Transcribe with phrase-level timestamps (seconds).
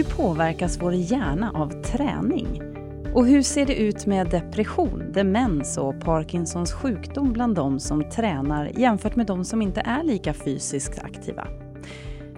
[0.00, 2.62] Hur påverkas vår hjärna av träning?
[3.14, 8.70] Och hur ser det ut med depression, demens och Parkinsons sjukdom bland de som tränar
[8.78, 11.46] jämfört med de som inte är lika fysiskt aktiva?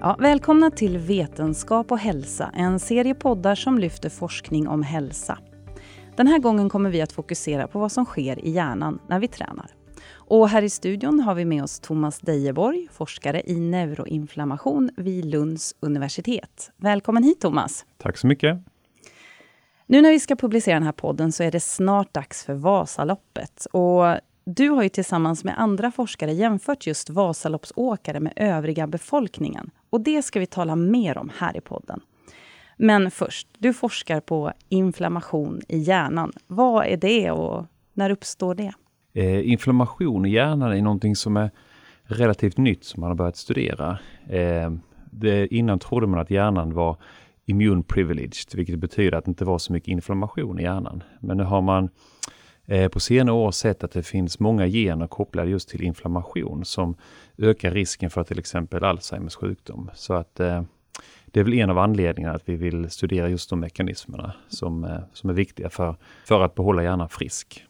[0.01, 5.39] Ja, välkomna till Vetenskap och hälsa, en serie poddar som lyfter forskning om hälsa.
[6.17, 9.29] Den här gången kommer vi att fokusera på vad som sker i hjärnan när vi
[9.29, 9.82] tränar.
[10.27, 15.75] Och här i studion har vi med oss Thomas Dejeborg, forskare i neuroinflammation vid Lunds
[15.81, 16.71] universitet.
[16.77, 17.87] Välkommen hit Thomas!
[17.99, 18.59] Tack så mycket!
[19.87, 23.67] Nu när vi ska publicera den här podden så är det snart dags för Vasaloppet.
[23.73, 24.05] Och
[24.45, 29.71] du har ju tillsammans med andra forskare jämfört just Vasaloppsåkare med övriga befolkningen.
[29.91, 32.01] Och det ska vi tala mer om här i podden.
[32.77, 36.33] Men först, du forskar på inflammation i hjärnan.
[36.47, 38.73] Vad är det och när uppstår det?
[39.15, 41.51] Eh, inflammation i hjärnan är någonting som är
[42.05, 43.99] relativt nytt som man har börjat studera.
[44.29, 44.71] Eh,
[45.11, 46.97] det, innan trodde man att hjärnan var
[47.47, 51.03] immune privileged, vilket betyder att det inte var så mycket inflammation i hjärnan.
[51.21, 51.89] Men nu har man
[52.67, 56.97] eh, på senare år sett att det finns många gener kopplade just till inflammation som
[57.39, 59.91] ökar risken för till exempel Alzheimers sjukdom.
[59.95, 60.63] Så att eh,
[61.27, 64.99] det är väl en av anledningarna att vi vill studera just de mekanismerna som, eh,
[65.13, 65.97] som är viktiga för,
[66.29, 67.65] för att behålla hjärnan frisk.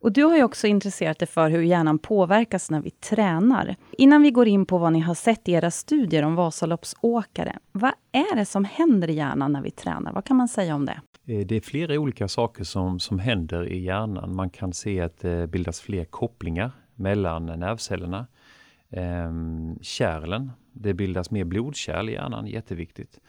[0.00, 3.76] Och du har ju också intresserat dig för hur hjärnan påverkas när vi tränar.
[3.92, 7.92] Innan vi går in på vad ni har sett i era studier om Vasaloppsåkare, vad
[8.12, 10.12] är det som händer i hjärnan när vi tränar?
[10.12, 11.00] Vad kan man säga om det?
[11.26, 14.34] Eh, det är flera olika saker som, som händer i hjärnan.
[14.34, 18.26] Man kan se att det bildas fler kopplingar mellan nervcellerna.
[18.90, 23.20] Ehm, kärlen, det bildas mer blodkärl i hjärnan, jätteviktigt.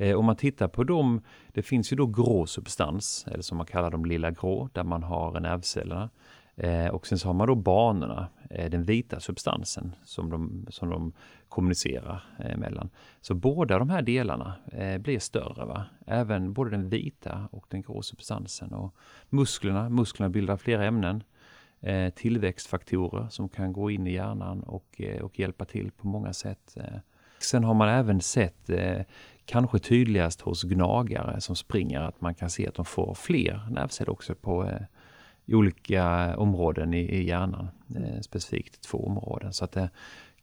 [0.00, 3.66] Eh, om man tittar på dem, det finns ju då grå substans, eller som man
[3.66, 6.10] kallar dem lilla grå, där man har nervcellerna.
[6.56, 10.90] Eh, och sen så har man då banorna, eh, den vita substansen som de, som
[10.90, 11.12] de
[11.48, 12.90] kommunicerar eh, mellan.
[13.20, 15.64] Så båda de här delarna eh, blir större.
[15.64, 15.84] Va?
[16.06, 18.72] Även både den vita och den grå substansen.
[18.72, 18.94] Och
[19.28, 21.22] musklerna, musklerna bildar flera ämnen.
[21.80, 26.32] Eh, tillväxtfaktorer som kan gå in i hjärnan och, eh, och hjälpa till på många
[26.32, 26.76] sätt.
[27.42, 28.70] Sen har man även sett
[29.44, 34.10] kanske tydligast hos gnagare som springer, att man kan se att de får fler nervceller
[34.10, 34.80] också på eh,
[35.56, 37.68] olika områden i, i hjärnan.
[37.96, 39.52] Eh, specifikt två områden.
[39.52, 39.90] Så att det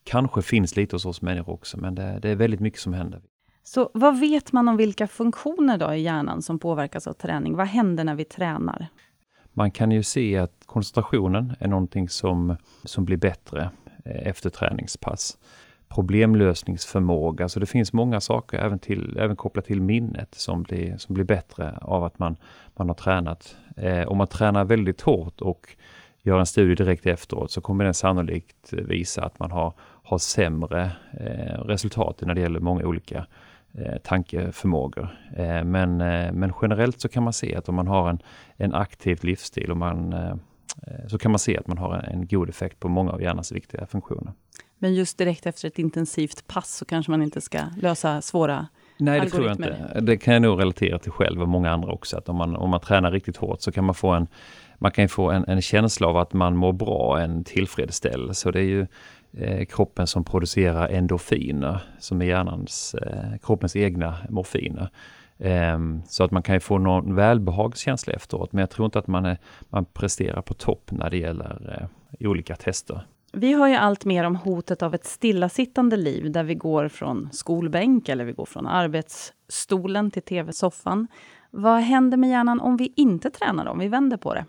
[0.04, 3.22] kanske finns lite hos oss människor också, men det, det, är väldigt mycket som händer.
[3.64, 7.56] Så vad vet man om vilka funktioner då i hjärnan som påverkas av träning?
[7.56, 8.88] Vad händer när vi tränar?
[9.54, 13.70] Man kan ju se att koncentrationen är någonting som, som blir bättre
[14.06, 15.38] eh, efter träningspass
[15.90, 17.50] problemlösningsförmåga.
[17.50, 21.26] Så det finns många saker även, till, även kopplat till minnet som blir, som blir
[21.26, 22.36] bättre av att man,
[22.76, 23.56] man har tränat.
[23.78, 25.68] Eh, om man tränar väldigt hårt och
[26.22, 30.92] gör en studie direkt efteråt så kommer den sannolikt visa att man har, har sämre
[31.20, 33.26] eh, resultat när det gäller många olika
[33.74, 35.10] eh, tankeförmågor.
[35.36, 38.20] Eh, men, eh, men generellt så kan man se att om man har en,
[38.58, 40.36] en aktiv livsstil och man, eh,
[41.08, 43.52] så kan man se att man har en, en god effekt på många av hjärnans
[43.52, 44.34] viktiga funktioner.
[44.80, 48.68] Men just direkt efter ett intensivt pass så kanske man inte ska lösa svåra
[49.00, 50.00] Nej, det tror jag inte.
[50.02, 52.18] Det kan jag nog relatera till själv och många andra också.
[52.18, 54.28] Att om man, om man tränar riktigt hårt så kan man få en,
[54.78, 58.52] man kan få en, en känsla av att man mår bra, en tillfredsställelse.
[58.52, 58.88] det är ju
[59.38, 64.90] eh, kroppen som producerar endorfiner, som är hjärnans, eh, kroppens egna morfiner.
[65.38, 69.26] Eh, så att man kan få någon välbehagskänsla efteråt, men jag tror inte att man,
[69.26, 69.38] är,
[69.70, 71.80] man presterar på topp när det gäller
[72.20, 73.02] eh, olika tester.
[73.38, 77.30] Vi hör ju allt mer om hotet av ett stillasittande liv där vi går från
[77.32, 81.08] skolbänk eller vi går från arbetsstolen till tv-soffan.
[81.52, 84.46] Vad händer med hjärnan om vi inte tränar, om vi vänder på det?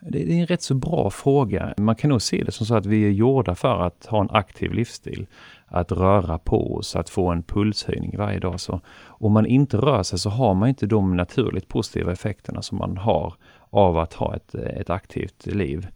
[0.00, 1.74] Det är en rätt så bra fråga.
[1.76, 4.30] Man kan nog se det som så att vi är gjorda för att ha en
[4.30, 5.26] aktiv livsstil.
[5.66, 8.60] Att röra på oss, att få en pulshöjning varje dag.
[8.60, 12.78] Så om man inte rör sig så har man inte de naturligt positiva effekterna som
[12.78, 13.34] man har
[13.70, 15.86] av att ha ett, ett aktivt liv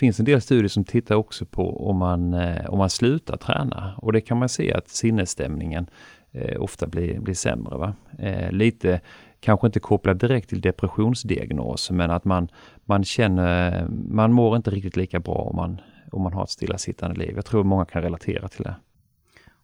[0.00, 3.94] finns en del studier som tittar också på om man, eh, om man slutar träna
[3.96, 5.86] och det kan man se att sinnesstämningen
[6.32, 7.76] eh, ofta blir, blir sämre.
[7.78, 7.94] Va?
[8.18, 9.00] Eh, lite,
[9.40, 12.48] kanske inte kopplat direkt till depressionsdiagnos, men att man,
[12.84, 15.80] man känner, man mår inte riktigt lika bra om man,
[16.12, 17.32] om man har ett stillasittande liv.
[17.36, 18.74] Jag tror många kan relatera till det.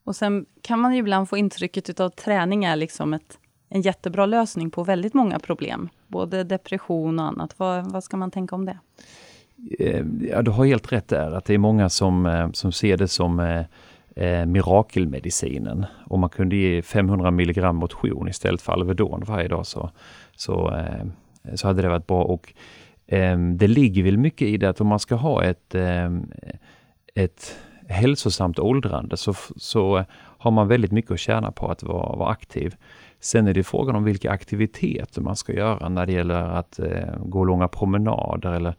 [0.04, 4.26] Och sen kan man ju ibland få intrycket av träning är liksom ett, en jättebra
[4.26, 7.58] lösning på väldigt många problem, både depression och annat.
[7.58, 8.78] Vad, vad ska man tänka om det?
[9.78, 12.96] Eh, ja, du har helt rätt där, att det är många som, eh, som ser
[12.96, 13.64] det som eh,
[14.16, 15.86] eh, mirakelmedicinen.
[16.06, 19.90] Om man kunde ge 500 milligram motion istället för Alvedon varje dag så,
[20.36, 21.06] så, eh,
[21.54, 22.22] så hade det varit bra.
[22.22, 22.52] Och
[23.06, 26.30] eh, Det ligger väl mycket i det att om man ska ha ett, ehm,
[27.14, 27.56] ett
[27.88, 30.04] hälsosamt åldrande så, så
[30.38, 32.74] har man väldigt mycket att tjäna på att vara, vara aktiv.
[33.20, 37.16] Sen är det frågan om vilka aktiviteter man ska göra när det gäller att eh,
[37.18, 38.74] gå långa promenader eller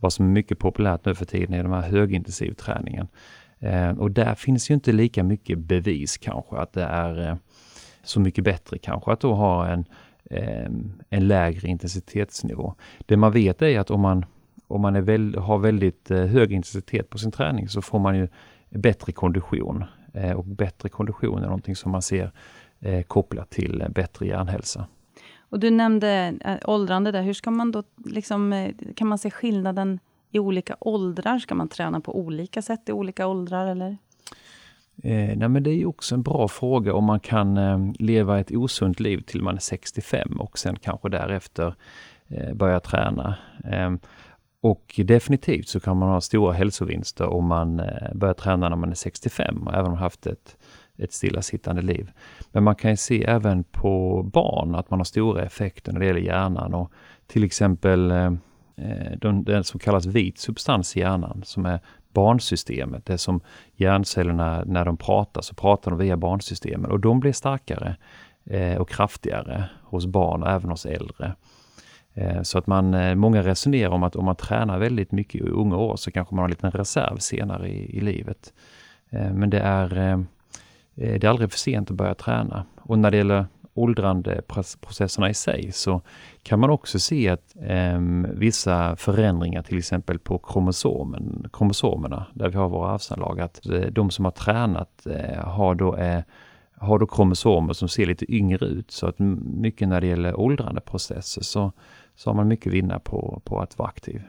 [0.00, 3.08] vad som är mycket populärt nu för tiden är den här högintensivträningen.
[3.58, 7.36] Eh, och där finns ju inte lika mycket bevis kanske att det är eh,
[8.02, 9.84] så mycket bättre kanske att då ha en,
[10.30, 10.70] eh,
[11.10, 12.74] en lägre intensitetsnivå.
[13.06, 14.24] Det man vet är att om man,
[14.66, 18.16] om man är väl, har väldigt eh, hög intensitet på sin träning så får man
[18.16, 18.28] ju
[18.70, 19.84] bättre kondition.
[20.14, 22.32] Eh, och bättre kondition är någonting som man ser
[22.80, 24.86] eh, kopplat till eh, bättre hjärnhälsa.
[25.50, 27.22] Och du nämnde äh, åldrande där.
[27.22, 30.00] Hur ska man då liksom, eh, kan man se skillnaden
[30.30, 31.38] i olika åldrar?
[31.38, 33.96] Ska man träna på olika sätt i olika åldrar eller?
[35.02, 38.50] Eh, nej men det är också en bra fråga om man kan eh, leva ett
[38.50, 41.74] osunt liv till man är 65 och sen kanske därefter
[42.28, 43.34] eh, börja träna.
[43.64, 43.90] Eh,
[44.62, 48.90] och definitivt så kan man ha stora hälsovinster om man eh, börjar träna när man
[48.90, 50.56] är 65 och även haft ett
[51.02, 52.10] ett stillasittande liv.
[52.52, 56.06] Men man kan ju se även på barn att man har stora effekter när det
[56.06, 56.92] gäller hjärnan och
[57.26, 58.32] till exempel eh,
[58.76, 61.80] eh den som kallas vit substans i hjärnan som är
[62.12, 63.06] barnsystemet.
[63.06, 63.40] Det är som
[63.76, 67.96] hjärncellerna, när de pratar så pratar de via barnsystemen och de blir starkare
[68.44, 71.34] eh, och kraftigare hos barn och även hos äldre.
[72.14, 75.44] Eh, så att man, eh, många resonerar om att om man tränar väldigt mycket i
[75.44, 78.52] unga år så kanske man har en liten reserv senare i, i livet.
[79.10, 80.24] Eh, men det är
[80.94, 82.64] Eh, det är aldrig för sent att börja träna.
[82.82, 86.00] Och när det gäller åldrandeprocesserna i sig så
[86.42, 88.00] kan man också se att eh,
[88.34, 94.10] vissa förändringar till exempel på kromosomen, kromosomerna där vi har våra arvsanlag, att eh, de
[94.10, 96.22] som har tränat eh, har, då, eh,
[96.76, 98.90] har då kromosomer som ser lite yngre ut.
[98.90, 101.72] Så att mycket när det gäller åldrandeprocesser så,
[102.16, 104.22] så har man mycket att vinna på, på att vara aktiv.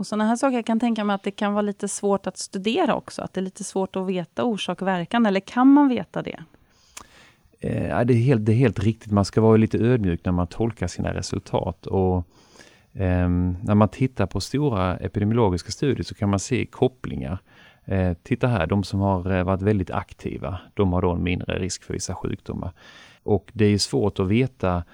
[0.00, 2.38] Och sådana här saker, jag kan tänka mig att det kan vara lite svårt att
[2.38, 5.88] studera också, att det är lite svårt att veta orsak och verkan, eller kan man
[5.88, 6.40] veta det?
[7.60, 10.46] Eh, det, är helt, det är helt riktigt, man ska vara lite ödmjuk när man
[10.46, 11.86] tolkar sina resultat.
[11.86, 12.16] Och,
[12.92, 13.28] eh,
[13.62, 17.38] när man tittar på stora epidemiologiska studier så kan man se kopplingar.
[17.84, 21.58] Eh, titta här, de som har eh, varit väldigt aktiva, de har då en mindre
[21.58, 22.72] risk för vissa sjukdomar.
[23.22, 24.84] Och det är svårt att veta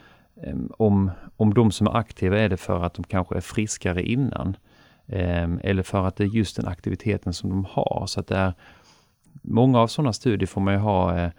[0.43, 4.03] ehm, om, om de som är aktiva är det för att de kanske är friskare
[4.03, 4.56] innan
[5.08, 8.05] Ehm, eller för att det är just den aktiviteten som de har.
[8.06, 8.55] Så att det är,
[9.43, 11.31] många av sådana studier får man ju ha, eh,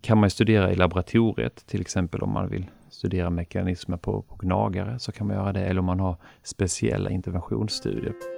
[0.00, 4.98] kan man studera i laboratoriet, till exempel om man vill studera mekanismer på, på gnagare
[4.98, 8.33] så kan man göra det, eller om man har speciella interventionsstudier.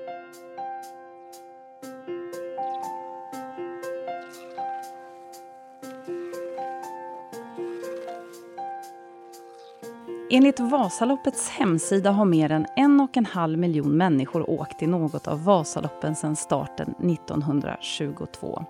[10.37, 15.27] Enligt Vasaloppets hemsida har mer än en och en halv miljon människor åkt i något
[15.27, 18.65] av Vasaloppen sedan starten 1922.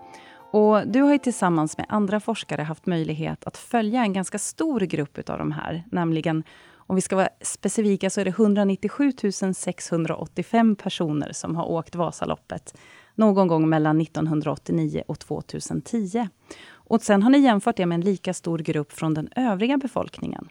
[0.53, 4.81] Och du har ju tillsammans med andra forskare haft möjlighet att följa en ganska stor
[4.81, 6.45] grupp av de här, nämligen
[6.77, 9.13] om vi ska vara specifika så är det 197
[9.55, 12.79] 685 personer som har åkt Vasaloppet
[13.15, 16.29] någon gång mellan 1989 och 2010.
[16.73, 20.49] Och sen har ni jämfört det med en lika stor grupp från den övriga befolkningen.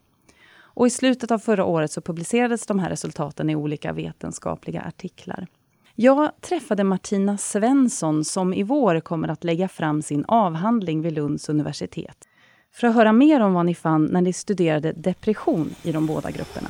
[0.76, 5.48] Och I slutet av förra året så publicerades de här resultaten i olika vetenskapliga artiklar.
[5.96, 11.50] Jag träffade Martina Svensson som i vår kommer att lägga fram sin avhandling vid Lunds
[11.50, 12.18] universitet
[12.74, 16.32] för att höra mer om vad ni fann när ni studerade depression i de båda
[16.32, 16.70] grupperna.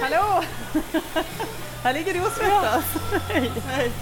[0.00, 0.42] Hallå!
[1.82, 2.84] Här ligger du och svettas.
[2.94, 3.18] Ja.
[3.28, 3.52] Hej.
[3.66, 3.92] Hej.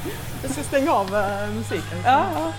[0.43, 1.99] Jag ska stänga av uh, musiken.
[2.05, 2.53] Ja, ja.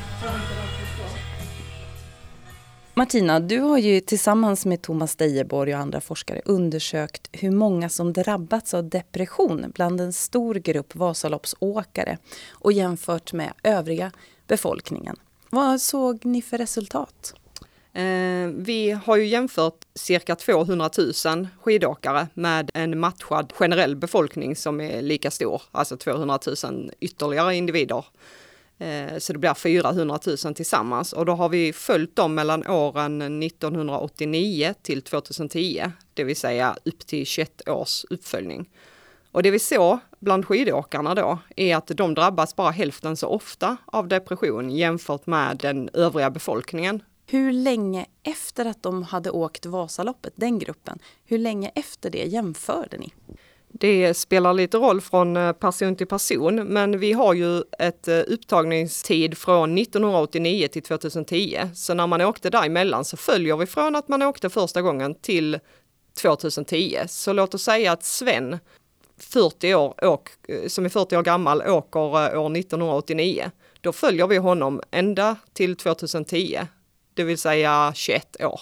[2.98, 8.14] Martina, du har ju tillsammans med Thomas Dejeborg och andra forskare undersökt hur många som
[8.14, 12.18] drabbats av depression bland en stor grupp Vasaloppsåkare
[12.52, 14.12] och jämfört med övriga
[14.48, 15.16] befolkningen.
[15.50, 17.34] Vad såg ni för resultat?
[17.94, 20.90] Eh, vi har ju jämfört cirka 200
[21.26, 27.56] 000 skidåkare med en matchad generell befolkning som är lika stor, alltså 200 000 ytterligare
[27.56, 28.06] individer
[28.78, 33.44] Eh, så det blir 400 000 tillsammans och då har vi följt dem mellan åren
[33.44, 38.70] 1989 till 2010, det vill säga upp till 21 års uppföljning.
[39.32, 43.78] Och det vi såg bland skidåkarna då är att de drabbas bara hälften så ofta
[43.86, 47.04] av depression jämfört med den övriga befolkningen.
[47.28, 52.98] Hur länge efter att de hade åkt Vasaloppet, den gruppen, hur länge efter det jämförde
[52.98, 53.14] ni?
[53.80, 58.20] Det spelar lite roll från eh, person till person, men vi har ju ett eh,
[58.28, 61.60] upptagningstid från 1989 till 2010.
[61.74, 65.60] Så när man åkte däremellan så följer vi från att man åkte första gången till
[66.22, 66.98] 2010.
[67.08, 68.60] Så låt oss säga att Sven
[69.18, 72.00] 40 år, åk, eh, som är 40 år gammal åker
[72.38, 73.52] år 1989.
[73.82, 76.60] Då följer vi honom ända till 2010,
[77.14, 78.62] det vill säga 21 år.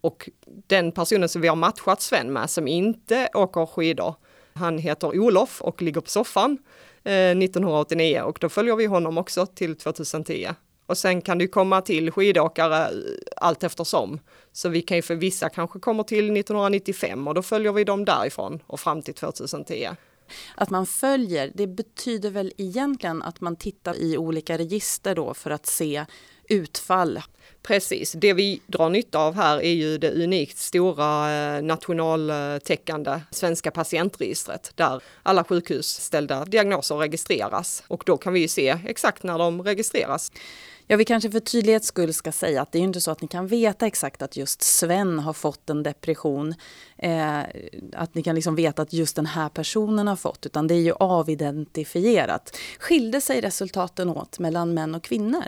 [0.00, 0.30] Och
[0.66, 4.14] den personen som vi har matchat Sven med som inte åker skidor,
[4.54, 6.58] han heter Olof och ligger på soffan
[7.04, 10.48] eh, 1989 och då följer vi honom också till 2010.
[10.86, 12.90] Och sen kan det komma till skidåkare eh,
[13.36, 14.20] allt eftersom.
[14.52, 18.04] Så vi kan ju för vissa kanske kommer till 1995 och då följer vi dem
[18.04, 19.88] därifrån och fram till 2010.
[20.54, 25.50] Att man följer, det betyder väl egentligen att man tittar i olika register då för
[25.50, 26.04] att se
[26.48, 27.22] utfall.
[27.62, 33.70] Precis, det vi drar nytta av här är ju det unikt stora eh, nationaltäckande svenska
[33.70, 39.62] patientregistret där alla sjukhusställda diagnoser registreras och då kan vi ju se exakt när de
[39.62, 40.32] registreras.
[40.86, 43.28] Ja, vi kanske för tydlighets skull ska säga att det är inte så att ni
[43.28, 46.54] kan veta exakt att just Sven har fått en depression.
[46.98, 47.40] Eh,
[47.92, 50.80] att ni kan liksom veta att just den här personen har fått, utan det är
[50.80, 52.56] ju avidentifierat.
[52.78, 55.44] Skilde sig resultaten åt mellan män och kvinnor?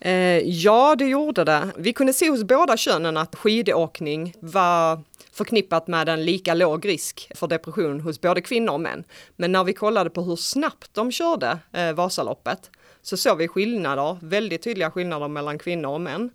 [0.00, 1.72] Eh, ja, det gjorde det.
[1.76, 5.02] Vi kunde se hos båda könen att skidåkning var
[5.32, 9.04] förknippat med en lika låg risk för depression hos både kvinnor och män.
[9.36, 12.70] Men när vi kollade på hur snabbt de körde eh, Vasaloppet
[13.02, 16.30] så såg vi skillnader, väldigt tydliga skillnader mellan kvinnor och män.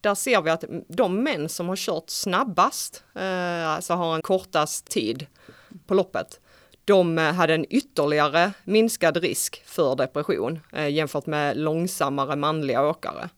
[0.00, 4.86] Där ser vi att de män som har kört snabbast, eh, alltså har en kortast
[4.86, 5.26] tid
[5.86, 6.40] på loppet,
[6.84, 13.28] de eh, hade en ytterligare minskad risk för depression eh, jämfört med långsammare manliga åkare.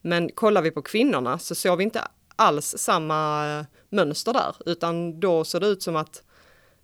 [0.00, 2.02] Men kollar vi på kvinnorna så såg vi inte
[2.36, 6.22] alls samma eh, mönster där, utan då såg det ut som att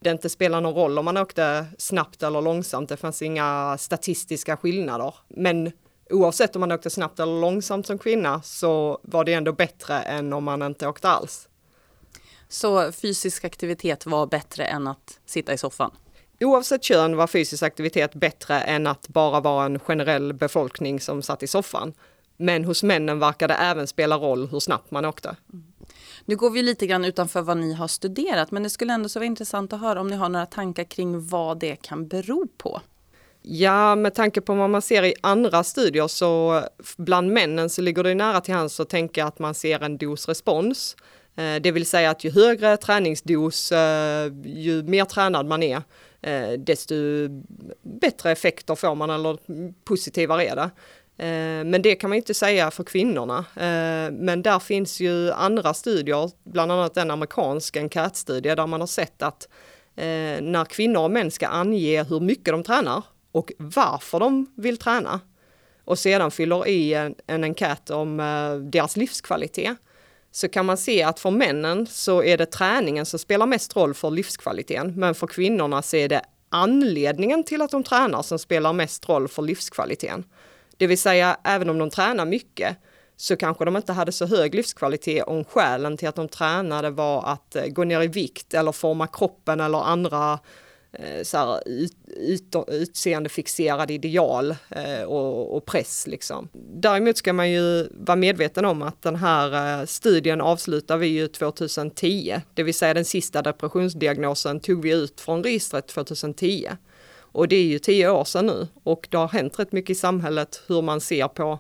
[0.01, 2.89] det inte spelar någon roll om man åkte snabbt eller långsamt.
[2.89, 5.15] Det fanns inga statistiska skillnader.
[5.29, 5.73] Men
[6.11, 10.33] oavsett om man åkte snabbt eller långsamt som kvinna så var det ändå bättre än
[10.33, 11.49] om man inte åkte alls.
[12.49, 15.91] Så fysisk aktivitet var bättre än att sitta i soffan?
[16.45, 21.43] Oavsett kön var fysisk aktivitet bättre än att bara vara en generell befolkning som satt
[21.43, 21.93] i soffan.
[22.37, 25.37] Men hos männen verkar det även spela roll hur snabbt man åkte.
[25.53, 25.65] Mm.
[26.25, 29.19] Nu går vi lite grann utanför vad ni har studerat, men det skulle ändå så
[29.19, 32.81] vara intressant att höra om ni har några tankar kring vad det kan bero på.
[33.43, 36.63] Ja, med tanke på vad man ser i andra studier så
[36.97, 40.97] bland männen så ligger det nära till hands att tänka att man ser en dosrespons.
[41.37, 45.83] Eh, det vill säga att ju högre träningsdos, eh, ju mer tränad man är,
[46.27, 46.95] Eh, desto
[47.83, 49.39] bättre effekter får man eller
[49.85, 50.71] positivare är det.
[51.25, 53.39] Eh, men det kan man inte säga för kvinnorna.
[53.39, 58.87] Eh, men där finns ju andra studier, bland annat en amerikansk enkätstudie där man har
[58.87, 59.49] sett att
[59.97, 63.03] när kvinnor och män ska ange hur mycket de tränar
[63.33, 65.21] och varför de vill träna
[65.85, 68.17] och sedan fyller i en, en enkät om
[68.73, 69.77] deras livskvalitet
[70.35, 73.95] så kan man se att för männen så är det träningen som spelar mest roll
[73.95, 74.93] för livskvaliteten.
[74.97, 79.29] Men för kvinnorna så är det anledningen till att de tränar som spelar mest roll
[79.29, 80.25] för livskvaliteten.
[80.77, 82.77] Det vill säga, även om de tränar mycket
[83.17, 87.25] så kanske de inte hade så hög livskvalitet om skälen till att de tränade var
[87.27, 90.39] att eh, gå ner i vikt eller forma kroppen eller andra
[90.99, 96.07] Eh, så här, ut, ut, utseendefixerade ideal eh, och, och, press.
[96.07, 96.49] Liksom.
[96.53, 101.29] Däremot ska man ju vara medveten om att den här eh, studien avslutar vi ju
[101.29, 106.69] 2010, det vill säga den sista depressionsdiagnosen tog vi ut från registret 2010.
[107.17, 109.95] Och det är ju tio år sedan nu och det har hänt rätt mycket i
[109.95, 111.59] samhället hur man ser på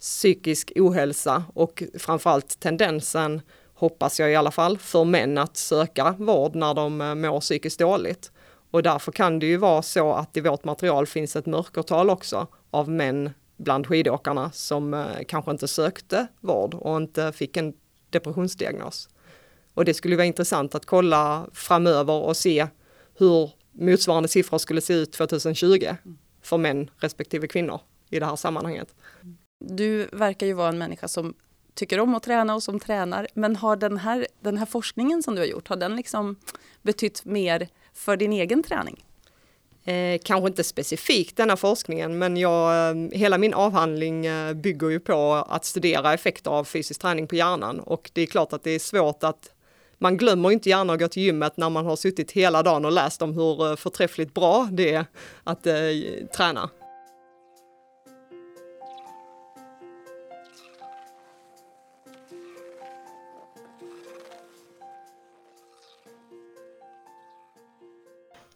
[0.00, 3.40] psykisk ohälsa och framförallt tendensen,
[3.74, 8.30] hoppas jag i alla fall, för män att söka vård när de mår psykiskt dåligt.
[8.70, 12.46] Och därför kan det ju vara så att i vårt material finns ett mörkertal också
[12.70, 17.74] av män bland skidåkarna som eh, kanske inte sökte vård och inte fick en
[18.10, 19.08] depressionsdiagnos.
[19.74, 22.66] Och det skulle vara intressant att kolla framöver och se
[23.18, 25.86] hur motsvarande siffror skulle se ut 2020
[26.42, 27.80] för män respektive kvinnor
[28.10, 28.94] i det här sammanhanget.
[29.64, 31.34] Du verkar ju vara en människa som
[31.74, 33.28] tycker om att träna och som tränar.
[33.34, 36.36] Men har den här, den här forskningen som du har gjort, har den liksom
[36.82, 39.04] betytt mer för din egen träning?
[39.84, 45.00] Eh, kanske inte specifikt denna forskningen, men jag, eh, hela min avhandling eh, bygger ju
[45.00, 48.70] på att studera effekter av fysisk träning på hjärnan och det är klart att det
[48.70, 49.50] är svårt att
[49.98, 52.92] man glömmer inte gärna att gå till gymmet när man har suttit hela dagen och
[52.92, 55.06] läst om hur eh, förträffligt bra det är
[55.44, 55.74] att eh,
[56.36, 56.70] träna.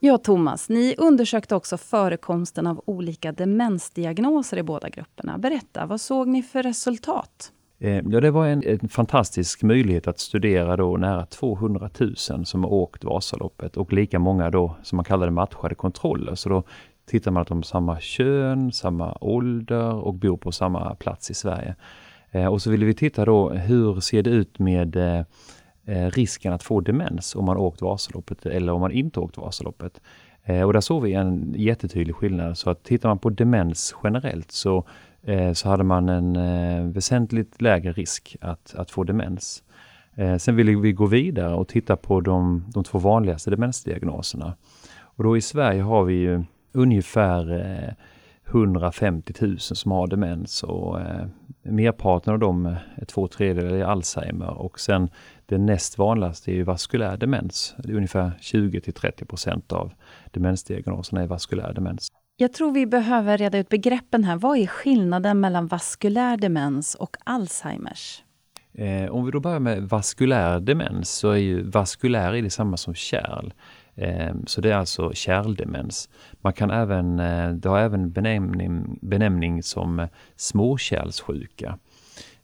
[0.02, 5.38] Ja, Thomas, ni undersökte också förekomsten av olika demensdiagnoser i båda grupperna.
[5.38, 7.52] Berätta, vad såg ni för resultat?
[7.78, 12.16] Eh, ja, det var en, en, fantastisk möjlighet att studera då nära 200 000
[12.46, 16.34] som har åkt Vasaloppet och lika många då som man kallar det matchade kontroller.
[16.34, 16.62] Så då
[17.06, 21.34] tittar man att de har samma kön, samma ålder och bor på samma plats i
[21.34, 21.74] Sverige.
[22.30, 25.24] Eh, och så ville vi titta då hur ser det ut med eh,
[25.84, 30.00] Eh, risken att få demens om man åkt Vasaloppet eller om man inte åkt Vasaloppet.
[30.44, 32.58] Eh, och där såg vi en jättetydlig skillnad.
[32.58, 34.84] Så att tittar man på demens generellt så
[35.22, 39.62] eh, så hade man en väsentligt lägre risk att, att få demens.
[40.38, 44.54] Sen ville vi gå vidare och titta på de, de två vanligaste demensdiagnoserna.
[45.00, 47.96] Och då i Sverige har vi ju ungefär
[48.50, 51.26] 150 000 som har demens och eh,
[51.62, 55.08] merparten av dem, två tredjedelar, är Alzheimer och sen
[55.50, 57.74] det näst vanligaste är ju vaskulär demens.
[57.78, 59.92] Det är ungefär 20 till 30 procent av
[60.30, 62.08] demensdiagnoserna är vaskulär demens.
[62.36, 64.36] Jag tror vi behöver reda ut begreppen här.
[64.36, 68.22] Vad är skillnaden mellan vaskulär demens och Alzheimers?
[68.72, 72.94] Eh, om vi då börjar med vaskulär demens så är ju vaskulär är detsamma som
[72.94, 73.52] kärl.
[73.94, 76.08] Eh, så det är alltså kärldemens.
[76.40, 81.78] Man kan även, eh, det har även benämning, benämning som småkärlssjuka.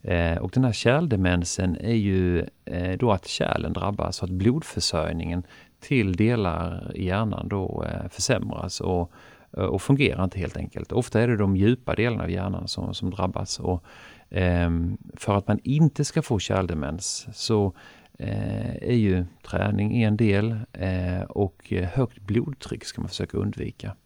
[0.02, 5.42] Eh, och den här kärldemensen är ju eh, då att kärlen drabbas, så att blodförsörjningen
[5.80, 8.80] till delar i hjärnan då eh, försämras.
[8.80, 9.12] Och
[9.56, 10.92] Eh, och fungerar inte helt enkelt.
[10.92, 13.60] Ofta är det de djupa delarna av hjärnan som, som drabbas.
[13.60, 13.84] Och,
[14.30, 14.70] eh,
[15.14, 17.72] för att man inte ska få kärldemens så
[18.18, 23.96] eh, är ju träning en del eh, och högt blodtryck ska man försöka undvika.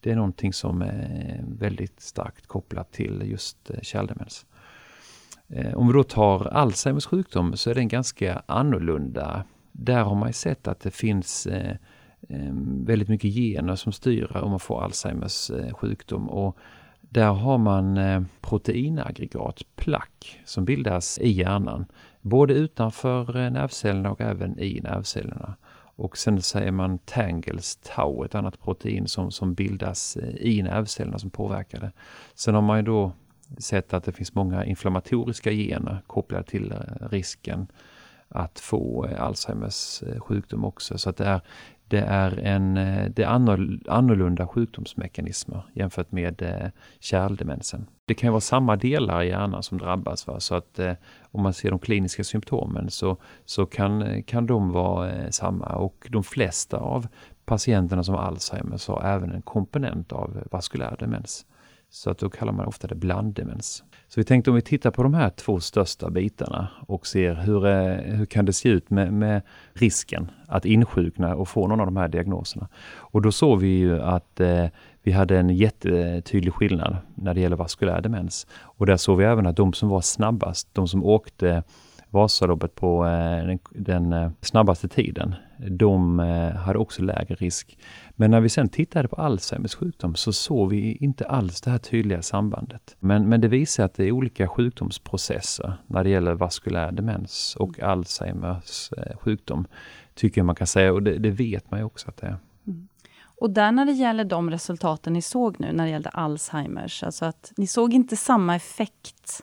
[0.00, 4.46] Det är någonting som är väldigt starkt kopplat till just eh, kärldemens.
[5.48, 9.44] Eh, om vi då tar Alzheimers sjukdom så är den ganska annorlunda.
[9.72, 11.76] Där har man ju sett att det finns eh,
[12.28, 16.28] ehm, väldigt mycket gener som styr om man får Alzheimers eh, sjukdom.
[16.28, 16.56] Och
[17.00, 17.98] där har man
[18.40, 21.86] proteinaggregat, plack, som bildas i hjärnan.
[22.20, 25.56] Både utanför nervcellerna och även i nervcellerna.
[25.96, 31.30] Och sen säger man tangles tau, ett annat protein som, som bildas i nervcellerna som
[31.30, 31.92] påverkar det.
[32.34, 33.12] Sen har man ju då
[33.58, 37.66] sett att det finns många inflammatoriska gener kopplade till eh, risken
[38.28, 40.98] att få eh, Alzheimers eh, sjukdom också.
[40.98, 41.40] Så att det är
[41.88, 42.74] det är, en,
[43.14, 43.26] det är
[43.88, 47.86] annorlunda sjukdomsmekanismer jämfört med kärldemensen.
[48.06, 50.26] Det kan vara samma delar i hjärnan som drabbas.
[50.26, 50.40] Va?
[50.40, 55.12] Så att eh, om man ser de kliniska symptomen så, så kan, kan de vara
[55.12, 57.06] eh, samma och de flesta av
[57.44, 61.46] patienterna som har Alzheimers har även en komponent av vaskulär demens.
[61.90, 63.84] Så att då kallar man ofta det blanddemens.
[64.08, 67.66] Så vi tänkte om vi tittar på de här två största bitarna och ser hur,
[67.66, 71.86] eh, hur kan det se ut med, med risken att insjukna och få någon av
[71.86, 72.68] de här diagnoserna.
[72.94, 74.66] Och då såg vi ju att eh,
[75.02, 78.46] vi hade en jättetydlig skillnad när det gäller vaskulär demens.
[78.60, 81.62] Och där såg vi även att de som var snabbast, de som åkte
[82.10, 87.78] Vasaloppet på eh, den, den eh, snabbaste tiden, de eh, hade också lägre risk.
[88.10, 91.78] Men när vi sen tittade på Alzheimers sjukdom så såg vi inte alls det här
[91.78, 92.96] tydliga sambandet.
[93.00, 97.80] Men, men det visar att det är olika sjukdomsprocesser när det gäller vaskulär demens och
[97.80, 99.66] Alzheimers eh, sjukdom,
[100.14, 100.92] tycker jag man kan säga.
[100.92, 102.36] Och det, det vet man ju också att det är.
[102.66, 102.88] Mm.
[103.38, 107.24] Och där när det gäller de resultaten ni såg nu när det gällde Alzheimers, alltså
[107.24, 109.42] att ni såg inte samma effekt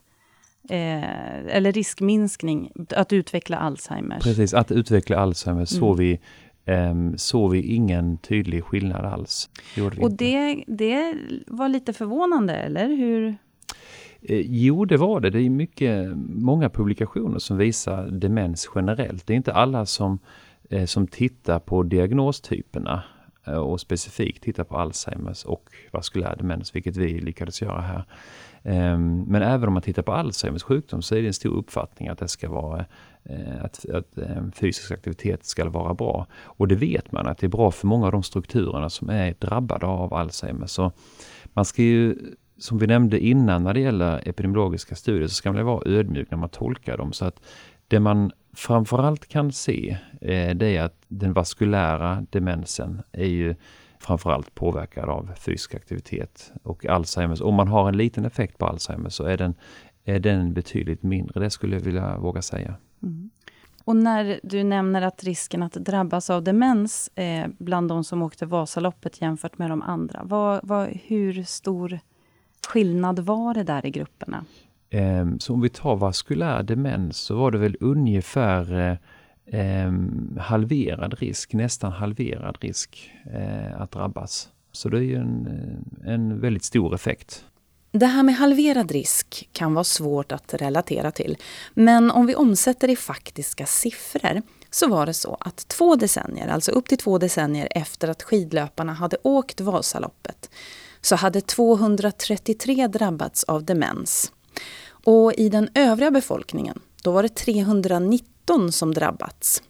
[0.69, 4.23] eh, eller riskminskning att utveckla Alzheimers.
[4.23, 5.80] Precis, att utveckla Alzheimers mm.
[5.80, 6.19] såg vi
[6.65, 9.49] um, såg vi ingen tydlig skillnad alls.
[10.02, 11.15] och det, det
[11.47, 13.36] var lite förvånande, eller hur?
[14.21, 15.30] Eh, jo, det var det.
[15.30, 19.28] Det är mycket, många publikationer som visar demens generellt.
[19.28, 20.19] Det är inte alla som,
[20.69, 23.04] eh, som tittar på diagnostyperna
[23.45, 28.06] och specifikt tittar på Alzheimers och vaskulär demens, vilket vi lyckades göra här.
[28.63, 32.08] Ehm, men även om man tittar på Alzheimers sjukdom så är det en stor uppfattning
[32.08, 32.86] att det ska vara
[33.23, 36.28] eh, att, att eh, fysisk aktivitet ska vara bra.
[36.43, 39.36] Och det vet man att det är bra för många av de strukturerna som är
[39.39, 40.67] drabbade av Alzheimer.
[40.67, 40.91] Så
[41.54, 42.17] man ska ju,
[42.58, 46.38] som vi nämnde innan när det gäller epidemiologiska studier, så ska man vara ödmjuk när
[46.38, 47.13] man tolkar dem.
[47.13, 47.41] Så att
[47.88, 53.56] det man framförallt kan se, eh, det är att den vaskulära demensen är ju
[54.06, 56.52] framförallt påverkad av fysisk aktivitet.
[56.63, 59.56] Och Alzheimers, om man har en liten effekt på Alzheimers så är den,
[60.06, 62.76] är den betydligt mindre, det skulle jag vilja våga säga.
[63.04, 63.30] Mm.
[63.86, 68.46] Och när du nämner att risken att drabbas av demens eh, bland de som åkte
[68.46, 72.00] Vasaloppet jämfört med de andra, vad, vad, hur stor
[72.68, 74.46] skillnad var det där i grupperna?
[74.89, 78.98] Eh, så om vi tar vaskulär demens så var det väl ungefär
[79.54, 79.92] eh,
[80.42, 84.50] halverad risk, nästan halverad risk eh, att drabbas.
[84.72, 85.48] Så det är ju en,
[86.06, 87.46] en väldigt stor effekt.
[87.92, 91.38] Det här med halverad risk kan vara svårt att relatera till.
[91.74, 96.72] Men om vi omsätter i faktiska siffror så var det så att två decennier, alltså
[96.72, 100.50] upp till två decennier efter att skidlöparna hade åkt Vasaloppet,
[101.02, 104.32] så hade 233 drabbats av demens.
[105.06, 109.64] Och i den övriga befolkningen, då var det 390 319 som drabbats.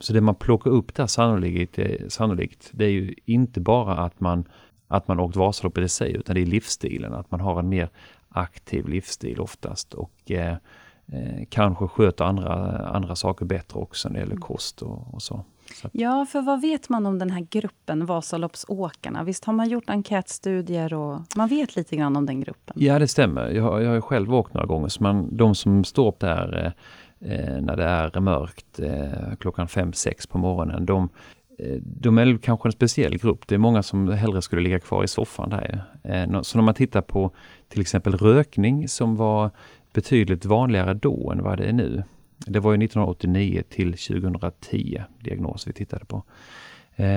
[0.00, 4.48] Så det man plockar upp där sannolikt, sannolikt det är ju inte bara att man,
[4.88, 7.88] att man åkt Vasaloppet i sig, utan det är livsstilen, att man har en mer
[8.28, 10.56] aktiv livsstil oftast och eh,
[11.06, 12.52] eh, kanske sköter andra,
[12.88, 14.42] andra saker bättre också när det gäller mm.
[14.42, 15.44] kost och, och så.
[15.74, 15.88] så.
[15.92, 19.24] Ja, för vad vet man om den här gruppen Vasaloppsåkarna?
[19.24, 22.76] Visst har man gjort enkätstudier och man vet lite grann om den gruppen?
[22.78, 23.50] Ja, det stämmer.
[23.50, 26.66] Jag, jag har själv åkt några gånger, så man, de som står upp där eh,
[26.66, 26.72] eh
[27.24, 31.08] Eh, när det är mörkt eh, klockan fem sex på morgonen, de,
[31.58, 33.46] eh, de är kanske en speciell grupp.
[33.46, 35.84] Det är många som hellre skulle ligga kvar i soffan där.
[36.02, 37.30] Eh, så när man tittar på
[37.68, 39.50] till exempel rökning som var
[39.92, 42.02] betydligt vanligare då än vad det är nu.
[42.46, 46.22] Det var ju 1989 till 2010 diagnos vi tittade på.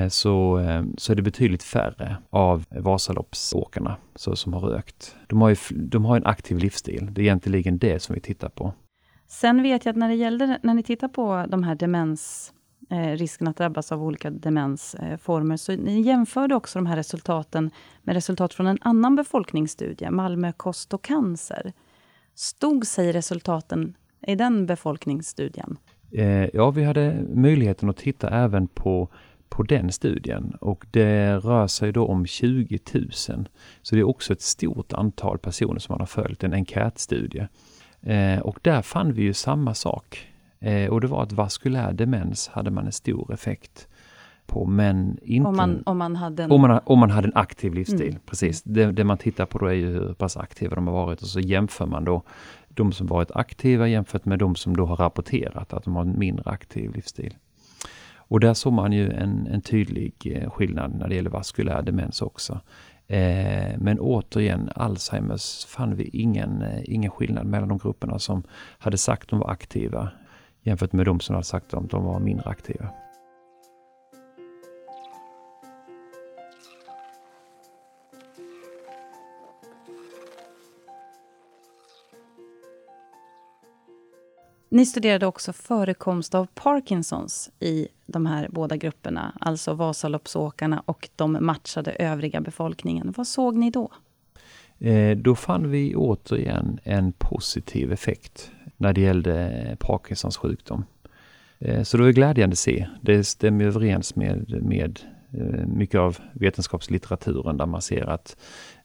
[0.10, 0.62] Så,
[0.98, 5.16] så är det betydligt färre av Vasaloppsåkarna så, som har rökt.
[5.28, 7.10] De har, ju, de har en aktiv livsstil.
[7.12, 8.74] Det är egentligen det som vi tittar på.
[9.28, 12.54] Sen vet jag att när det gällde, när ni tittar på de här demens,
[12.90, 17.72] eh, risken att drabbas av olika demensformer, så ni jämförde också de här resultaten
[18.04, 21.74] med resultat från en annan befolkningsstudie, Malmö kost och cancer.
[22.36, 23.96] Stod sig resultaten
[24.28, 25.78] i den befolkningsstudien?
[26.12, 29.10] Eh, ja, vi hade möjligheten att titta även på,
[29.50, 33.12] på den studien och det rör sig då om 20 000.
[33.82, 37.48] Så det är också ett stort antal personer som man har följt, en enkätstudie.
[38.02, 40.28] Eh, och där fann vi ju samma sak.
[40.60, 43.88] Eh, och det var att vaskulär demens hade man en stor effekt
[44.46, 45.48] på, men inte...
[45.50, 46.52] Om man, om man, hade, en...
[46.52, 48.22] om man, om man hade en aktiv livsstil, mm.
[48.26, 48.64] precis.
[48.64, 51.28] Det, det, man tittar på då är ju hur pass aktiva de har varit och
[51.28, 52.24] så jämför man då
[52.70, 56.20] de som varit aktiva jämfört med de som då har rapporterat att de har en
[56.20, 57.36] mindre aktiv livsstil.
[58.30, 62.22] Och där såg man ju en, en tydlig eh, skillnad när det gäller vaskulär demens
[62.22, 62.60] också.
[63.08, 68.44] Eh, men återigen, Alzheimers fann vi ingen, eh, ingen skillnad mellan de grupperna som
[68.80, 70.10] hade sagt att de var aktiva
[70.62, 72.90] jämfört med de som hade sagt att de var mindre aktiva.
[84.70, 91.38] Ni studerade också förekomst av Parkinsons i de här båda grupperna, alltså Vasaloppsåkarna och de
[91.42, 93.14] matchade övriga befolkningen.
[93.18, 93.92] Vad såg ni då?
[94.80, 100.86] Eh, då fann vi återigen en positiv effekt när det gällde Parkinsons sjukdom.
[101.60, 102.88] Eh, så det var glädjande att se.
[103.02, 105.00] Det stämmer överens med, med
[105.34, 108.38] eh, mycket av vetenskapslitteraturen där man ser att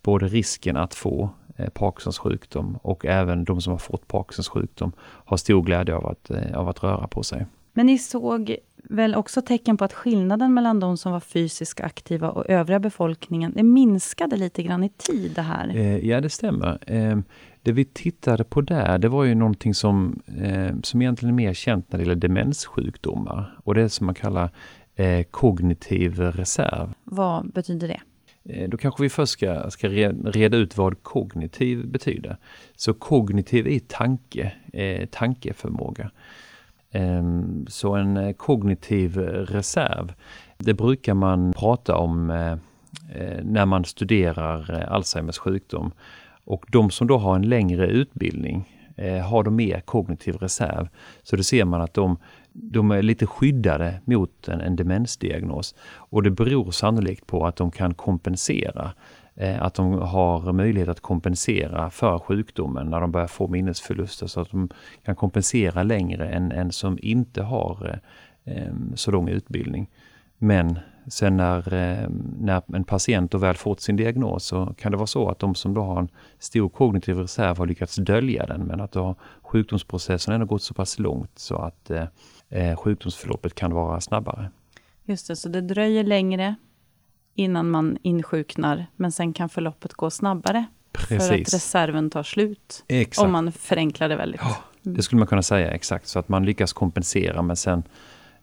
[0.02, 1.30] både risken att få
[1.74, 6.30] Parkinsons sjukdom och även de som har fått Parkinsons sjukdom har stor glädje av att,
[6.30, 7.46] eh, av att röra på sig.
[7.72, 12.30] Men ni såg väl också tecken på att skillnaden mellan de som var fysiskt aktiva
[12.30, 15.76] och övriga befolkningen, det minskade lite grann i tid det här?
[15.76, 16.78] Eh, ja, det stämmer.
[17.62, 20.22] Det vi tittade på där, det var ju någonting som,
[20.82, 24.50] som egentligen är mer känt när det gäller demenssjukdomar och det är som man kallar
[25.30, 26.94] kognitiv reserv.
[27.04, 28.00] Vad betyder det?
[28.44, 32.36] Eh, då kanske vi först ska, ska reda ut vad kognitiv betyder.
[32.76, 36.10] Så kognitiv är tanke, eh, tankeförmåga.
[36.90, 37.22] Eh,
[37.66, 40.12] så en eh, kognitiv reserv,
[40.58, 42.52] det brukar man prata om eh,
[43.14, 45.92] eh när man studerar Alzheimers sjukdom.
[46.44, 50.88] Och de som då har en längre utbildning Eh, har de mer kognitiv reserv.
[51.22, 52.16] Så då ser man att de
[52.52, 55.74] de är lite skyddade mot en, en demensdiagnos.
[55.94, 58.92] Och det beror sannolikt på att de kan kompensera
[59.34, 64.40] eh, att de har möjlighet att kompensera för sjukdomen när de börjar få minnesförluster så
[64.40, 64.68] att de
[65.04, 68.00] kan kompensera längre än en som inte har
[68.44, 69.90] eh, eh, så lång utbildning.
[70.38, 72.08] Men sen när, eh,
[72.40, 75.54] när en patient då väl fått sin diagnos så kan det vara så att de
[75.54, 80.34] som då har en stor kognitiv reserv har lyckats dölja den men att då sjukdomsprocessen
[80.34, 81.90] ändå gått så pass långt så att
[82.48, 84.50] eh, sjukdomsförloppet kan vara snabbare.
[85.04, 86.54] Just det, så det dröjer längre
[87.34, 90.64] innan man insjuknar, men sen kan förloppet gå snabbare.
[90.92, 91.28] Precis.
[91.28, 92.84] För att reserven tar slut.
[92.88, 93.26] Exakt.
[93.26, 94.40] Om man förenklar det väldigt.
[94.44, 97.84] Ja, det skulle man kunna säga exakt, så att man lyckas kompensera, men sen eh,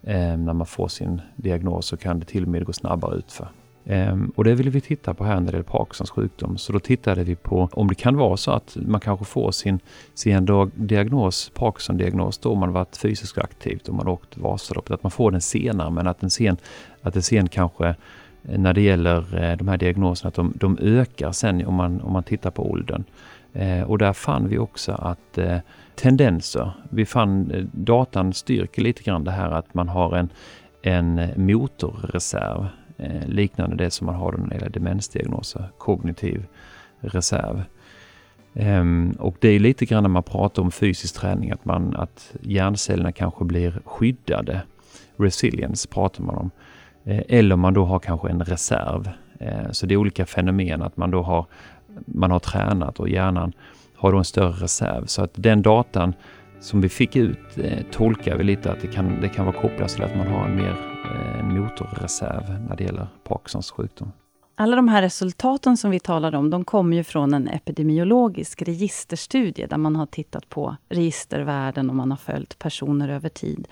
[0.03, 3.47] Ehm, när man får sin diagnos så kan det till och med gå snabbare utför.
[3.85, 6.57] Ehm, och det ville vi titta på här när det gäller Parkinsons sjukdom.
[6.57, 9.79] Så då tittade vi på om det kan vara så att man kanske får sin,
[10.13, 15.31] sin diagnos, Parkinson-diagnos då man varit fysiskt aktivt, och man åkt Vasaloppet, att man får
[15.31, 16.57] den senare men att den sen,
[17.01, 17.95] att det sen kanske eh,
[18.59, 22.13] när det gäller eh, de här diagnoserna, att de, de ökar sen om man, om
[22.13, 23.03] man tittar på åldern.
[23.53, 25.57] Eh, och där fann vi också att eh,
[25.95, 30.29] tendenser, vi fann eh, datan styrker lite grann det här att man har en,
[30.81, 32.67] en motorreserv
[33.25, 36.45] liknande det som man har när det gäller demensdiagnoser, kognitiv
[36.99, 37.63] reserv.
[38.53, 42.35] Ehm, och det är lite grann när man pratar om fysisk träning, att, man, att
[42.41, 44.61] hjärncellerna kanske blir skyddade.
[45.17, 46.51] Resilience pratar man om.
[47.05, 49.09] Eller man då har kanske en reserv.
[49.71, 51.45] Så det är olika fenomen, att man då har,
[52.05, 53.53] man har tränat och hjärnan
[53.95, 55.05] har då en större reserv.
[55.05, 56.13] Så att den datan
[56.59, 59.89] som vi fick ut eh, tolkar vi lite att det kan, det kan vara kopplat
[59.89, 60.75] till att man har en mer
[61.15, 64.11] eh, motorreserv när det gäller Parkinsons sjukdom.
[64.55, 69.67] Alla de här resultaten som vi talade om, de kommer ju från en epidemiologisk registerstudie
[69.67, 73.67] där man har tittat på registervärden och man har följt personer över tid.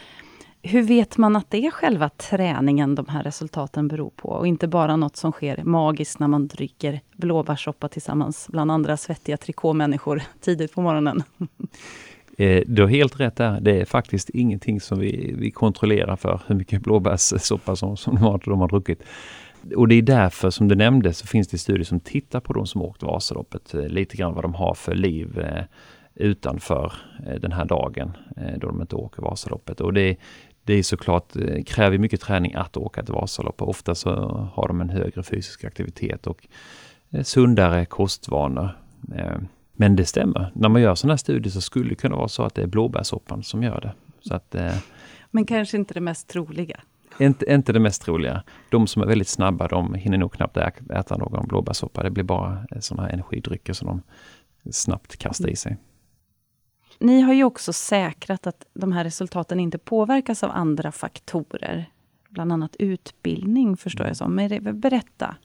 [0.67, 4.67] Hur vet man att det är själva träningen de här resultaten beror på och inte
[4.67, 10.73] bara något som sker magiskt när man dricker blåbärssoppa tillsammans bland andra svettiga trikåmänniskor tidigt
[10.73, 11.23] på morgonen?
[12.39, 13.59] Eh, du har helt rätt där.
[13.61, 18.21] Det är faktiskt ingenting som vi, vi kontrollerar för hur mycket blåbärssoppa som, som de,
[18.21, 19.03] har, de har druckit
[19.75, 22.67] och det är därför, som du nämnde, så finns det studier som tittar på de
[22.67, 25.63] som åkt Vasaloppet, eh, lite grann vad de har för liv eh,
[26.15, 26.93] utanför
[27.27, 28.17] eh, den här dagen
[28.57, 29.81] då de inte åker Vasaloppet.
[29.81, 30.17] Och det,
[30.67, 31.33] det är såklart,
[31.65, 34.09] kräver mycket träning att åka ett Vasalopp och ofta så
[34.53, 36.47] har de en högre fysisk aktivitet och
[37.23, 38.69] sundare kostvanor.
[39.73, 42.43] Men det stämmer, när man gör sådana här studier så skulle det kunna vara så
[42.43, 43.93] att det är blåbärssoppan som gör det.
[44.21, 44.55] Så att,
[45.31, 46.79] Men kanske inte det mest troliga?
[47.19, 48.43] Inte, inte det mest troliga.
[48.69, 50.57] De som är väldigt snabba, de hinner nog knappt
[50.89, 52.03] äta någon blåbärssoppa.
[52.03, 54.01] Det blir bara sådana här energidrycker som de
[54.71, 55.77] snabbt kastar i sig.
[56.99, 61.89] Ni har ju också säkrat att de här resultaten inte påverkas av andra faktorer.
[62.29, 64.35] Bland annat utbildning, förstår jag som.
[64.35, 65.35] Men berätta.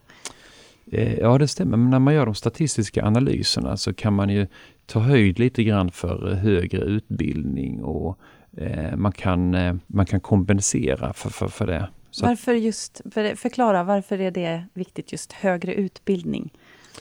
[0.87, 1.77] Eh, ja, det stämmer.
[1.77, 4.47] Men när man gör de statistiska analyserna så kan man ju
[4.87, 8.19] ta höjd lite grann för högre utbildning och
[8.57, 11.89] Eh, man, kan, eh, man kan kompensera för, för, för det.
[12.11, 16.53] Så varför just, för, förklara, varför är det viktigt just högre utbildning?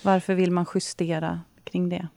[0.04, 2.08] Varför vill man justera kring det?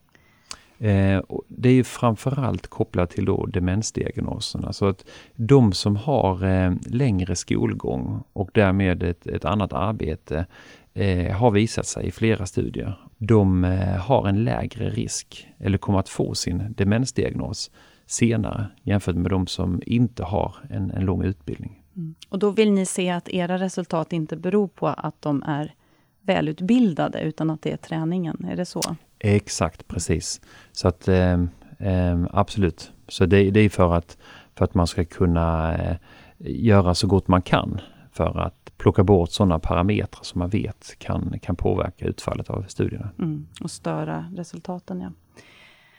[0.78, 4.72] Eh, det är ju framförallt kopplat till då demensdiagnoserna.
[4.72, 10.46] Så att de som har eh, längre skolgång och därmed ett, ett annat arbete
[10.94, 12.98] eh, har visat sig i flera studier.
[13.18, 17.70] De eh, har en lägre risk eller kommer att få sin demensdiagnos
[18.06, 21.82] senare jämfört med de som inte har en, en lång utbildning.
[21.96, 22.14] Mm.
[22.28, 25.74] Och då vill ni se att era resultat inte beror på att de är
[26.20, 28.80] välutbildade, utan att det är träningen, är det så?
[29.18, 30.40] Exakt, precis.
[30.72, 31.32] Så att eh,
[31.78, 32.92] eh, absolut.
[33.08, 34.18] Så det, det, är för att,
[34.54, 35.96] för att man ska kunna eh,
[36.38, 37.80] göra så gott man kan
[38.12, 43.10] för att plocka bort sådana parametrar som man vet kan, kan påverka utfallet av studierna.
[43.18, 45.10] Mm, och störa resultaten, ja.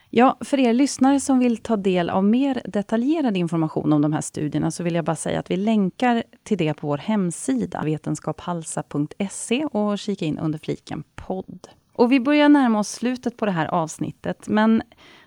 [0.09, 4.21] Ja, för er lyssnare som vill ta del av mer detaljerad information om de här
[4.21, 9.65] studierna så vill jag bara säga att vi länkar till det på vår hemsida vetenskaphalsa.se
[9.65, 11.67] och kika in under fliken podd.
[11.95, 14.47] Och vi börjar närma oss slutet på det här avsnittet.
[14.47, 14.81] Men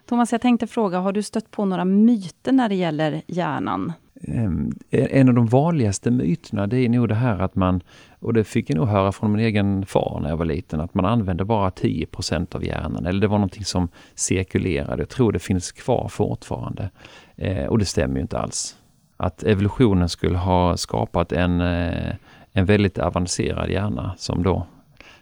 [0.06, 3.92] Thomas, jag tänkte fråga, har du stött på några myter när det gäller hjärnan?
[4.22, 7.80] Ehm, en av de vanligaste myterna det är nog det här att man,
[8.20, 10.94] och det fick jag nog höra från min egen far när jag var liten, att
[10.94, 13.06] man använder bara 10% av hjärnan.
[13.06, 15.02] Eller det var någonting som cirkulerade.
[15.02, 16.90] Jag tror det finns kvar fortfarande.
[17.36, 18.76] Eh, och det stämmer ju inte alls.
[19.16, 22.14] Att evolutionen skulle ha skapat en, eh,
[22.52, 24.66] en väldigt avancerad hjärna som då,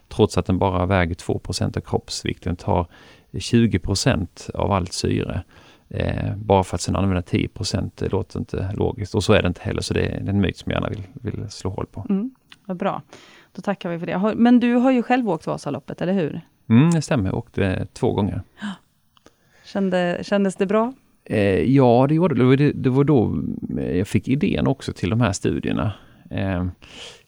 [0.08, 2.86] trots att den bara väger 2% av kroppsvikten, tar
[3.32, 5.42] 20% av allt syre
[5.88, 7.48] Eh, bara för att sen använda 10
[7.94, 9.14] det låter inte logiskt.
[9.14, 11.02] Och så är det inte heller, så det är en myt som jag gärna vill,
[11.12, 12.06] vill slå hål på.
[12.08, 12.30] Mm,
[12.64, 13.02] vad bra.
[13.52, 14.34] Då tackar vi för det.
[14.36, 16.40] Men du har ju själv åkt Vasaloppet, eller hur?
[16.68, 17.28] Mm, det stämmer.
[17.28, 18.42] Jag åkte två gånger.
[19.64, 20.92] Kände, kändes det bra?
[21.24, 22.56] Eh, ja, det gjorde det.
[22.56, 22.72] Det.
[22.72, 23.42] det var då
[23.96, 25.92] jag fick idén också till de här studierna.
[26.30, 26.66] Eh,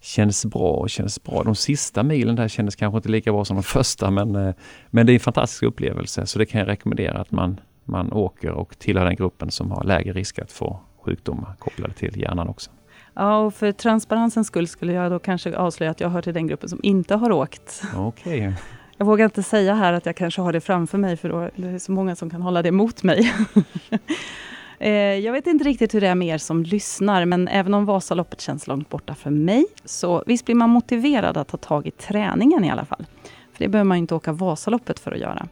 [0.01, 1.43] kändes bra och kändes bra.
[1.43, 4.55] De sista milen där kändes kanske inte lika bra som de första, men, eh,
[4.91, 8.51] men det är en fantastisk upplevelse, så det kan jag rekommendera att man, man åker
[8.51, 12.71] och tillhör den gruppen som har lägre risk att få sjukdomar kopplade till hjärnan också.
[13.15, 16.47] Ja, och för transparensens skull skulle jag då kanske avslöja att jag hör till den
[16.47, 17.83] gruppen som inte har åkt.
[17.97, 18.39] Okej.
[18.39, 18.53] Okay.
[18.97, 21.51] Jag vågar inte säga här att jag kanske har det framför mig, för då är
[21.73, 23.33] det så många som kan hålla det mot mig.
[24.79, 27.85] Eh, jag vet inte riktigt hur det är med er som lyssnar, men även om
[27.85, 31.91] Vasaloppet känns långt borta för mig, så visst blir man motiverad att ta tag i
[31.91, 33.07] träningen i alla fall.
[33.53, 35.49] För det behöver man inte åka Vasaloppet för att göra.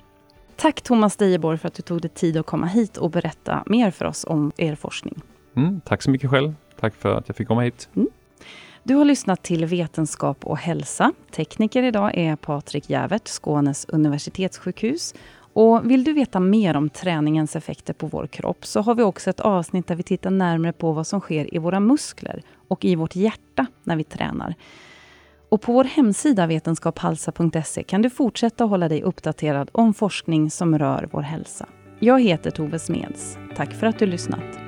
[0.56, 3.90] Tack Thomas Dejeborg för att du tog dig tid att komma hit och berätta mer
[3.90, 5.22] för oss om er forskning.
[5.56, 6.54] Mm, tack så mycket själv.
[6.80, 7.88] Tack för att jag fick komma hit.
[7.96, 8.08] Mm.
[8.82, 11.12] Du har lyssnat till Vetenskap och hälsa.
[11.30, 15.14] Tekniker idag är Patrik Jävert, Skånes universitetssjukhus.
[15.56, 19.30] Och vill du veta mer om träningens effekter på vår kropp så har vi också
[19.30, 22.94] ett avsnitt där vi tittar närmare på vad som sker i våra muskler och i
[22.94, 24.54] vårt hjärta när vi tränar.
[25.48, 31.08] Och på vår hemsida vetenskaphalsa.se kan du fortsätta hålla dig uppdaterad om forskning som rör
[31.12, 31.66] vår hälsa.
[31.98, 33.38] Jag heter Tove Smeds.
[33.56, 34.65] Tack för att du lyssnat.